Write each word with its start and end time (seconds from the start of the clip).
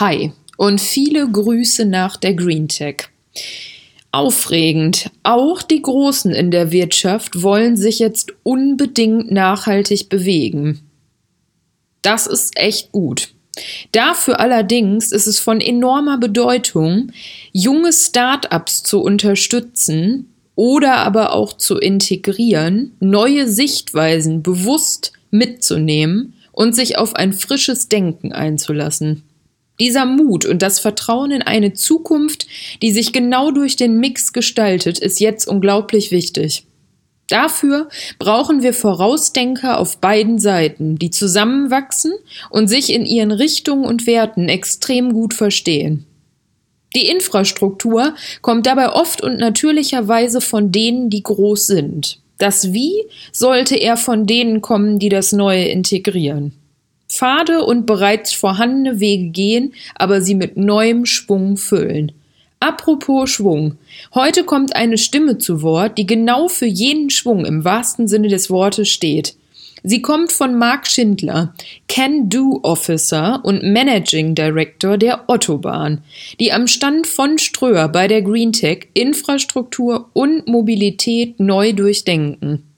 Hi 0.00 0.32
und 0.56 0.80
viele 0.80 1.30
Grüße 1.30 1.84
nach 1.84 2.16
der 2.16 2.32
Green 2.32 2.68
Tech. 2.68 3.10
Aufregend. 4.12 5.10
Auch 5.24 5.60
die 5.60 5.82
Großen 5.82 6.32
in 6.32 6.50
der 6.50 6.72
Wirtschaft 6.72 7.42
wollen 7.42 7.76
sich 7.76 7.98
jetzt 7.98 8.32
unbedingt 8.42 9.30
nachhaltig 9.30 10.08
bewegen. 10.08 10.80
Das 12.00 12.26
ist 12.26 12.58
echt 12.58 12.92
gut. 12.92 13.34
Dafür 13.92 14.40
allerdings 14.40 15.12
ist 15.12 15.26
es 15.26 15.38
von 15.38 15.60
enormer 15.60 16.16
Bedeutung, 16.16 17.12
junge 17.52 17.92
Start-ups 17.92 18.82
zu 18.82 19.02
unterstützen 19.02 20.32
oder 20.54 20.96
aber 20.96 21.34
auch 21.34 21.52
zu 21.52 21.76
integrieren, 21.76 22.96
neue 23.00 23.50
Sichtweisen 23.50 24.42
bewusst 24.42 25.12
mitzunehmen 25.30 26.32
und 26.52 26.74
sich 26.74 26.96
auf 26.96 27.16
ein 27.16 27.34
frisches 27.34 27.88
Denken 27.88 28.32
einzulassen. 28.32 29.24
Dieser 29.80 30.04
Mut 30.04 30.44
und 30.44 30.62
das 30.62 30.78
Vertrauen 30.78 31.30
in 31.30 31.42
eine 31.42 31.72
Zukunft, 31.72 32.46
die 32.82 32.92
sich 32.92 33.12
genau 33.12 33.50
durch 33.50 33.76
den 33.76 33.98
Mix 33.98 34.32
gestaltet, 34.32 34.98
ist 34.98 35.20
jetzt 35.20 35.48
unglaublich 35.48 36.10
wichtig. 36.10 36.64
Dafür 37.28 37.88
brauchen 38.18 38.62
wir 38.62 38.74
Vorausdenker 38.74 39.78
auf 39.78 39.98
beiden 39.98 40.38
Seiten, 40.38 40.98
die 40.98 41.10
zusammenwachsen 41.10 42.12
und 42.50 42.68
sich 42.68 42.92
in 42.92 43.06
ihren 43.06 43.30
Richtungen 43.30 43.84
und 43.84 44.06
Werten 44.06 44.48
extrem 44.48 45.12
gut 45.12 45.32
verstehen. 45.32 46.06
Die 46.96 47.06
Infrastruktur 47.06 48.14
kommt 48.42 48.66
dabei 48.66 48.92
oft 48.92 49.22
und 49.22 49.38
natürlicherweise 49.38 50.40
von 50.40 50.72
denen, 50.72 51.08
die 51.08 51.22
groß 51.22 51.68
sind. 51.68 52.20
Das 52.38 52.72
Wie 52.72 53.04
sollte 53.32 53.76
eher 53.76 53.96
von 53.96 54.26
denen 54.26 54.60
kommen, 54.60 54.98
die 54.98 55.08
das 55.08 55.30
Neue 55.30 55.66
integrieren. 55.66 56.59
Pfade 57.10 57.64
und 57.64 57.86
bereits 57.86 58.32
vorhandene 58.32 59.00
Wege 59.00 59.30
gehen, 59.30 59.74
aber 59.96 60.22
sie 60.22 60.34
mit 60.34 60.56
neuem 60.56 61.06
Schwung 61.06 61.56
füllen. 61.56 62.12
Apropos 62.60 63.30
Schwung. 63.30 63.78
Heute 64.14 64.44
kommt 64.44 64.76
eine 64.76 64.98
Stimme 64.98 65.38
zu 65.38 65.62
Wort, 65.62 65.98
die 65.98 66.06
genau 66.06 66.48
für 66.48 66.66
jenen 66.66 67.10
Schwung 67.10 67.44
im 67.44 67.64
wahrsten 67.64 68.06
Sinne 68.06 68.28
des 68.28 68.50
Wortes 68.50 68.88
steht. 68.88 69.34
Sie 69.82 70.02
kommt 70.02 70.30
von 70.30 70.56
Mark 70.56 70.86
Schindler, 70.86 71.54
Can-Do-Officer 71.88 73.40
und 73.42 73.62
Managing 73.62 74.34
Director 74.34 74.98
der 74.98 75.24
Ottobahn, 75.28 76.02
die 76.38 76.52
am 76.52 76.66
Stand 76.66 77.06
von 77.06 77.38
Ströer 77.38 77.88
bei 77.88 78.06
der 78.06 78.22
GreenTech 78.22 78.88
Infrastruktur 78.92 80.10
und 80.12 80.46
Mobilität 80.46 81.40
neu 81.40 81.72
durchdenken. 81.72 82.69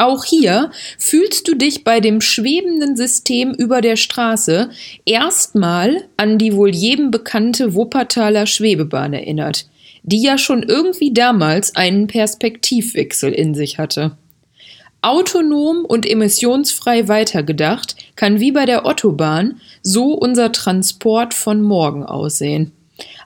Auch 0.00 0.24
hier 0.24 0.70
fühlst 0.96 1.48
du 1.48 1.56
dich 1.56 1.82
bei 1.82 1.98
dem 1.98 2.20
schwebenden 2.20 2.96
System 2.96 3.52
über 3.52 3.80
der 3.80 3.96
Straße 3.96 4.70
erstmal 5.04 6.04
an 6.16 6.38
die 6.38 6.54
wohl 6.54 6.70
jedem 6.70 7.10
bekannte 7.10 7.74
Wuppertaler 7.74 8.46
Schwebebahn 8.46 9.12
erinnert, 9.12 9.66
die 10.04 10.22
ja 10.22 10.38
schon 10.38 10.62
irgendwie 10.62 11.12
damals 11.12 11.74
einen 11.74 12.06
Perspektivwechsel 12.06 13.32
in 13.32 13.56
sich 13.56 13.78
hatte. 13.78 14.16
Autonom 15.02 15.84
und 15.84 16.06
emissionsfrei 16.06 17.08
weitergedacht 17.08 17.96
kann 18.14 18.38
wie 18.38 18.52
bei 18.52 18.66
der 18.66 18.86
Ottobahn 18.86 19.60
so 19.82 20.12
unser 20.12 20.52
Transport 20.52 21.34
von 21.34 21.60
morgen 21.60 22.04
aussehen. 22.04 22.70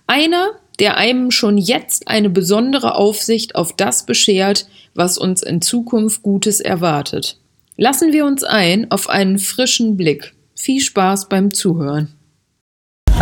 Einer, 0.06 0.52
der 0.78 0.96
einem 0.96 1.30
schon 1.30 1.58
jetzt 1.58 2.08
eine 2.08 2.30
besondere 2.30 2.94
Aufsicht 2.94 3.54
auf 3.54 3.74
das 3.74 4.06
beschert, 4.06 4.66
was 4.94 5.18
uns 5.18 5.42
in 5.42 5.62
Zukunft 5.62 6.22
Gutes 6.22 6.60
erwartet. 6.60 7.38
Lassen 7.76 8.12
wir 8.12 8.26
uns 8.26 8.44
ein 8.44 8.90
auf 8.90 9.08
einen 9.08 9.38
frischen 9.38 9.96
Blick. 9.96 10.34
Viel 10.54 10.80
Spaß 10.80 11.28
beim 11.28 11.52
Zuhören. 11.52 12.14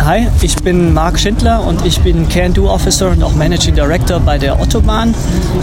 Hi, 0.03 0.27
ich 0.41 0.55
bin 0.55 0.95
Marc 0.95 1.19
Schindler 1.19 1.63
und 1.63 1.85
ich 1.85 1.99
bin 1.99 2.27
Can-Do 2.27 2.67
Officer 2.67 3.11
und 3.11 3.21
auch 3.21 3.35
Managing 3.35 3.75
Director 3.75 4.19
bei 4.19 4.39
der 4.39 4.59
Autobahn. 4.59 5.13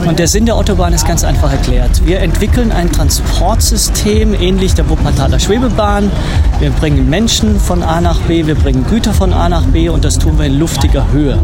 Und 0.06 0.20
der 0.20 0.28
Sinn 0.28 0.46
der 0.46 0.54
Autobahn 0.54 0.92
ist 0.92 1.04
ganz 1.04 1.24
einfach 1.24 1.50
erklärt. 1.50 2.06
Wir 2.06 2.20
entwickeln 2.20 2.70
ein 2.70 2.92
Transportsystem 2.92 4.34
ähnlich 4.34 4.74
der 4.74 4.88
Wuppertaler 4.88 5.40
Schwebebahn. 5.40 6.12
Wir 6.60 6.70
bringen 6.70 7.10
Menschen 7.10 7.58
von 7.58 7.82
A 7.82 8.00
nach 8.00 8.20
B, 8.20 8.46
wir 8.46 8.54
bringen 8.54 8.86
Güter 8.88 9.12
von 9.12 9.32
A 9.32 9.48
nach 9.48 9.64
B 9.64 9.88
und 9.88 10.04
das 10.04 10.20
tun 10.20 10.38
wir 10.38 10.46
in 10.46 10.56
luftiger 10.60 11.10
Höhe. 11.10 11.36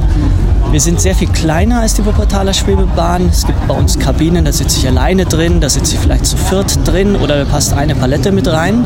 Wir 0.71 0.81
sind 0.81 1.01
sehr 1.01 1.15
viel 1.15 1.29
kleiner 1.29 1.81
als 1.81 1.95
die 1.95 2.05
Wuppertaler 2.05 2.53
Schwebebahn. 2.53 3.29
Es 3.29 3.47
gibt 3.47 3.69
bei 3.69 3.75
uns 3.75 3.99
Kabinen, 3.99 4.45
da 4.45 4.53
sitze 4.53 4.79
ich 4.79 4.89
alleine 4.89 5.25
drin, 5.25 5.61
da 5.61 5.69
sitze 5.69 5.95
ich 5.95 6.01
vielleicht 6.01 6.27
zu 6.27 6.37
viert 6.37 6.79
drin 6.85 7.15
oder 7.17 7.45
da 7.45 7.45
passt 7.45 7.73
eine 7.73 7.95
Palette 7.95 8.33
mit 8.33 8.49
rein. 8.49 8.85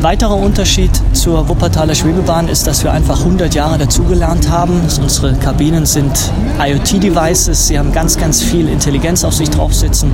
Weiterer 0.00 0.36
Unterschied 0.36 0.90
zur 1.12 1.48
Wuppertaler 1.48 1.94
Schwebebahn 1.94 2.48
ist, 2.48 2.66
dass 2.66 2.82
wir 2.82 2.92
einfach 2.92 3.20
100 3.20 3.54
Jahre 3.54 3.78
dazugelernt 3.78 4.50
haben. 4.50 4.80
Unsere 5.00 5.34
Kabinen 5.34 5.86
sind 5.86 6.12
IoT-Devices, 6.58 7.68
sie 7.68 7.78
haben 7.78 7.92
ganz, 7.92 8.16
ganz 8.16 8.42
viel 8.42 8.68
Intelligenz 8.68 9.22
auf 9.22 9.34
sich 9.34 9.50
drauf 9.50 9.74
sitzen. 9.74 10.12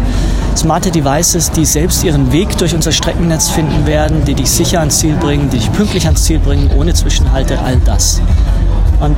Smarte 0.56 0.90
Devices, 0.90 1.50
die 1.50 1.64
selbst 1.64 2.04
ihren 2.04 2.32
Weg 2.32 2.58
durch 2.58 2.74
unser 2.74 2.92
Streckennetz 2.92 3.48
finden 3.48 3.86
werden, 3.86 4.24
die 4.24 4.34
dich 4.34 4.50
sicher 4.50 4.80
ans 4.80 4.98
Ziel 4.98 5.14
bringen, 5.14 5.48
die 5.50 5.58
dich 5.58 5.72
pünktlich 5.72 6.06
ans 6.06 6.24
Ziel 6.24 6.40
bringen, 6.40 6.70
ohne 6.76 6.92
Zwischenhalte, 6.92 7.58
all 7.60 7.76
das. 7.84 8.20
Und 9.00 9.16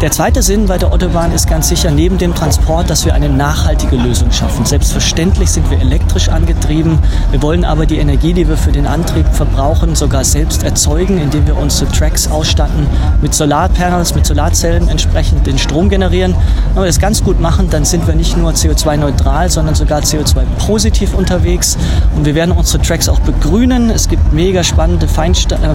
der 0.00 0.12
zweite 0.12 0.42
Sinn 0.42 0.66
bei 0.66 0.78
der 0.78 0.92
Autobahn 0.92 1.32
ist 1.32 1.48
ganz 1.48 1.68
sicher 1.68 1.90
neben 1.90 2.18
dem 2.18 2.32
Transport, 2.32 2.88
dass 2.88 3.04
wir 3.04 3.14
eine 3.14 3.28
nachhaltige 3.28 3.96
Lösung 3.96 4.30
schaffen. 4.30 4.64
Selbstverständlich 4.64 5.50
sind 5.50 5.68
wir 5.72 5.80
elektrisch 5.80 6.28
angetrieben. 6.28 7.00
Wir 7.32 7.42
wollen 7.42 7.64
aber 7.64 7.84
die 7.84 7.98
Energie, 7.98 8.32
die 8.32 8.46
wir 8.46 8.56
für 8.56 8.70
den 8.70 8.86
Antrieb 8.86 9.26
verbrauchen, 9.32 9.96
sogar 9.96 10.24
selbst 10.24 10.62
erzeugen, 10.62 11.18
indem 11.18 11.48
wir 11.48 11.56
unsere 11.56 11.90
Tracks 11.90 12.28
ausstatten 12.28 12.86
mit 13.20 13.34
Solarpanels, 13.34 14.14
mit 14.14 14.24
Solarzellen 14.24 14.88
entsprechend 14.88 15.48
den 15.48 15.58
Strom 15.58 15.88
generieren. 15.88 16.36
Wenn 16.74 16.84
wir 16.84 16.86
das 16.86 17.00
ganz 17.00 17.24
gut 17.24 17.40
machen, 17.40 17.68
dann 17.68 17.84
sind 17.84 18.06
wir 18.06 18.14
nicht 18.14 18.36
nur 18.36 18.52
CO2-neutral, 18.52 19.50
sondern 19.50 19.74
sogar 19.74 20.02
CO2-positiv 20.02 21.14
unterwegs. 21.14 21.76
Und 22.14 22.24
wir 22.24 22.36
werden 22.36 22.52
unsere 22.52 22.80
Tracks 22.82 23.08
auch 23.08 23.20
begrünen. 23.20 23.90
Es 23.90 24.08
gibt 24.08 24.32
mega 24.32 24.62
spannende 24.62 25.08
Feinsta 25.08 25.56
äh, 25.56 25.74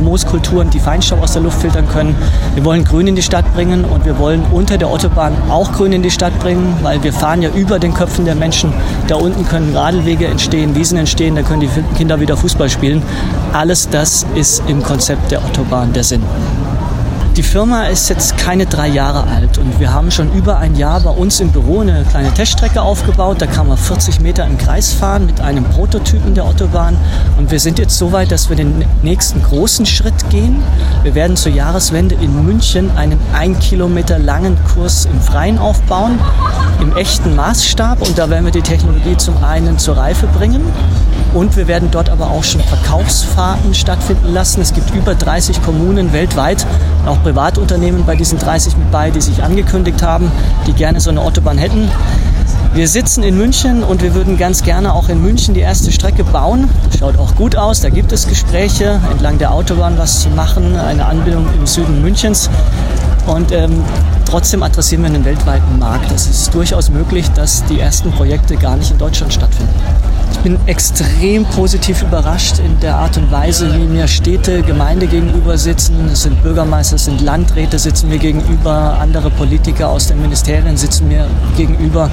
Mooskulturen, 0.00 0.70
die 0.70 0.78
Feinstaub 0.78 1.22
aus 1.22 1.32
der 1.32 1.42
Luft 1.42 1.60
filtern 1.60 1.88
können. 1.88 2.14
Wir 2.54 2.64
wollen 2.64 2.84
Grün 2.84 3.06
in 3.06 3.16
die 3.16 3.22
Stadt 3.22 3.44
bringen 3.54 3.84
und 3.84 4.04
wir 4.04 4.18
wollen 4.18 4.44
unter 4.52 4.78
der 4.78 4.88
Autobahn 4.88 5.34
auch 5.48 5.72
Grün 5.72 5.92
in 5.92 6.02
die 6.02 6.10
Stadt 6.10 6.38
bringen, 6.40 6.76
weil 6.82 7.02
wir 7.02 7.12
fahren 7.12 7.42
ja 7.42 7.50
über 7.50 7.78
den 7.78 7.94
Köpfen 7.94 8.24
der 8.24 8.34
Menschen. 8.34 8.72
Da 9.08 9.16
unten 9.16 9.46
können 9.46 9.76
Radwege 9.76 10.26
entstehen, 10.26 10.74
Wiesen 10.74 10.98
entstehen, 10.98 11.36
da 11.36 11.42
können 11.42 11.60
die 11.60 11.70
Kinder 11.96 12.20
wieder 12.20 12.36
Fußball 12.36 12.70
spielen. 12.70 13.02
Alles 13.52 13.88
das 13.88 14.26
ist 14.34 14.62
im 14.68 14.82
Konzept 14.82 15.30
der 15.30 15.40
Autobahn 15.40 15.92
der 15.92 16.04
Sinn. 16.04 16.22
Die 17.36 17.42
Firma 17.42 17.84
ist 17.84 18.10
jetzt 18.10 18.36
keine 18.36 18.66
drei 18.66 18.88
Jahre 18.88 19.26
alt 19.26 19.56
und 19.56 19.80
wir 19.80 19.90
haben 19.90 20.10
schon 20.10 20.30
über 20.34 20.58
ein 20.58 20.76
Jahr 20.76 21.00
bei 21.00 21.08
uns 21.08 21.40
im 21.40 21.50
Büro 21.50 21.80
eine 21.80 22.04
kleine 22.10 22.30
Teststrecke 22.34 22.82
aufgebaut. 22.82 23.40
Da 23.40 23.46
kann 23.46 23.68
man 23.68 23.78
40 23.78 24.20
Meter 24.20 24.44
im 24.44 24.58
Kreis 24.58 24.92
fahren 24.92 25.24
mit 25.24 25.40
einem 25.40 25.64
Prototypen 25.64 26.34
der 26.34 26.44
Autobahn 26.44 26.94
und 27.38 27.50
wir 27.50 27.58
sind 27.58 27.78
jetzt 27.78 27.96
so 27.96 28.12
weit, 28.12 28.32
dass 28.32 28.50
wir 28.50 28.56
den 28.56 28.84
nächsten 29.02 29.42
großen 29.42 29.86
Schritt 29.86 30.28
gehen. 30.28 30.62
Wir 31.04 31.14
werden 31.14 31.38
zur 31.38 31.52
Jahreswende 31.52 32.16
in 32.16 32.44
München 32.44 32.90
einen 32.98 33.18
ein 33.32 33.58
Kilometer 33.58 34.18
langen 34.18 34.58
Kurs 34.74 35.06
im 35.06 35.18
Freien 35.18 35.58
aufbauen, 35.58 36.18
im 36.82 36.94
echten 36.96 37.34
Maßstab 37.34 38.02
und 38.02 38.18
da 38.18 38.28
werden 38.28 38.44
wir 38.44 38.52
die 38.52 38.60
Technologie 38.60 39.16
zum 39.16 39.42
einen 39.42 39.78
zur 39.78 39.96
Reife 39.96 40.26
bringen 40.26 40.62
und 41.32 41.56
wir 41.56 41.66
werden 41.66 41.88
dort 41.90 42.10
aber 42.10 42.30
auch 42.30 42.44
schon 42.44 42.60
Verkaufsfahrten 42.60 43.72
stattfinden 43.72 44.34
lassen. 44.34 44.60
Es 44.60 44.74
gibt 44.74 44.94
über 44.94 45.14
30 45.14 45.62
Kommunen 45.62 46.12
weltweit, 46.12 46.66
auch 47.06 47.21
Privatunternehmen 47.22 48.04
bei 48.04 48.16
diesen 48.16 48.38
30 48.38 48.76
mit 48.76 48.90
bei, 48.90 49.10
die 49.10 49.20
sich 49.20 49.42
angekündigt 49.42 50.02
haben, 50.02 50.30
die 50.66 50.72
gerne 50.72 51.00
so 51.00 51.10
eine 51.10 51.20
Autobahn 51.20 51.58
hätten. 51.58 51.90
Wir 52.74 52.88
sitzen 52.88 53.22
in 53.22 53.36
München 53.36 53.82
und 53.82 54.02
wir 54.02 54.14
würden 54.14 54.38
ganz 54.38 54.62
gerne 54.62 54.94
auch 54.94 55.10
in 55.10 55.20
München 55.20 55.52
die 55.52 55.60
erste 55.60 55.92
Strecke 55.92 56.24
bauen. 56.24 56.70
Schaut 56.98 57.18
auch 57.18 57.34
gut 57.34 57.54
aus. 57.54 57.82
Da 57.82 57.90
gibt 57.90 58.12
es 58.12 58.26
Gespräche, 58.26 58.98
entlang 59.10 59.36
der 59.36 59.52
Autobahn 59.52 59.98
was 59.98 60.22
zu 60.22 60.30
machen, 60.30 60.74
eine 60.76 61.04
Anbindung 61.04 61.46
im 61.54 61.66
Süden 61.66 62.00
Münchens. 62.00 62.48
Und 63.26 63.52
ähm, 63.52 63.84
trotzdem 64.24 64.62
adressieren 64.62 65.02
wir 65.02 65.10
einen 65.10 65.24
weltweiten 65.24 65.78
Markt. 65.78 66.10
Es 66.12 66.26
ist 66.26 66.54
durchaus 66.54 66.88
möglich, 66.88 67.30
dass 67.32 67.62
die 67.66 67.78
ersten 67.78 68.10
Projekte 68.12 68.56
gar 68.56 68.76
nicht 68.76 68.90
in 68.90 68.98
Deutschland 68.98 69.34
stattfinden. 69.34 69.74
Ich 70.42 70.50
bin 70.50 70.58
extrem 70.66 71.44
positiv 71.44 72.02
überrascht 72.02 72.58
in 72.58 72.80
der 72.80 72.96
Art 72.96 73.16
und 73.16 73.30
Weise, 73.30 73.72
wie 73.76 73.84
mir 73.84 74.08
Städte, 74.08 74.62
Gemeinde 74.62 75.06
gegenüber 75.06 75.56
sitzen. 75.56 76.08
Es 76.12 76.24
sind 76.24 76.42
Bürgermeister, 76.42 76.96
es 76.96 77.04
sind 77.04 77.20
Landräte 77.20 77.78
sitzen 77.78 78.08
mir 78.08 78.18
gegenüber, 78.18 78.98
andere 79.00 79.30
Politiker 79.30 79.88
aus 79.88 80.08
den 80.08 80.20
Ministerien 80.20 80.76
sitzen 80.76 81.06
mir 81.06 81.28
gegenüber. 81.56 82.10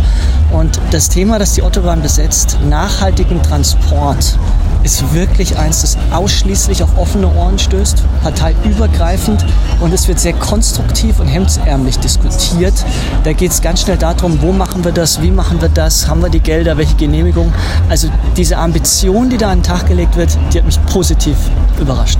Und 0.51 0.79
das 0.91 1.09
Thema, 1.09 1.39
das 1.39 1.53
die 1.53 1.63
Autobahn 1.63 2.03
besetzt, 2.03 2.59
nachhaltigen 2.69 3.41
Transport, 3.41 4.37
ist 4.83 5.13
wirklich 5.13 5.57
eins, 5.57 5.81
das 5.81 5.97
ausschließlich 6.11 6.83
auf 6.83 6.97
offene 6.97 7.27
Ohren 7.33 7.59
stößt, 7.59 8.03
parteiübergreifend 8.23 9.45
und 9.81 9.93
es 9.93 10.07
wird 10.07 10.19
sehr 10.19 10.33
konstruktiv 10.33 11.19
und 11.19 11.27
hemdsärmlich 11.27 11.99
diskutiert. 11.99 12.73
Da 13.23 13.33
geht 13.33 13.51
es 13.51 13.61
ganz 13.61 13.81
schnell 13.81 13.97
darum, 13.97 14.41
wo 14.41 14.51
machen 14.51 14.83
wir 14.83 14.91
das, 14.91 15.21
wie 15.21 15.31
machen 15.31 15.61
wir 15.61 15.69
das, 15.69 16.07
haben 16.07 16.21
wir 16.21 16.29
die 16.29 16.39
Gelder, 16.39 16.77
welche 16.77 16.95
Genehmigung. 16.95 17.53
Also 17.89 18.09
diese 18.37 18.57
Ambition, 18.57 19.29
die 19.29 19.37
da 19.37 19.51
an 19.51 19.59
den 19.59 19.63
Tag 19.63 19.87
gelegt 19.87 20.15
wird, 20.15 20.37
die 20.53 20.59
hat 20.59 20.65
mich 20.65 20.79
positiv 20.85 21.37
überrascht. 21.79 22.19